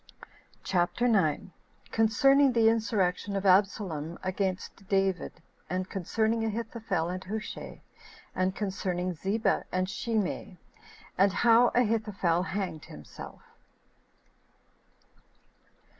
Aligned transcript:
CHAPTER 0.63 1.07
9. 1.07 1.51
Concerning 1.91 2.53
The 2.53 2.69
Insurrection 2.69 3.35
Of 3.35 3.45
Absalom 3.45 4.17
Against 4.23 4.87
David 4.89 5.31
And 5.69 5.91
Concerning 5.91 6.43
Ahithophel 6.43 7.09
And 7.09 7.23
Hushai; 7.23 7.83
And 8.33 8.55
Concerning 8.55 9.13
Ziba 9.13 9.65
And 9.71 9.87
Shimei; 9.87 10.57
And 11.19 11.31
How 11.31 11.67
Ahithophel 11.75 12.41
Hanged 12.41 12.85
Himself. 12.85 13.43